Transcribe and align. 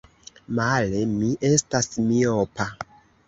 Male, 0.59 1.01
mi 1.11 1.29
estas 1.51 1.91
miopa! 2.09 2.69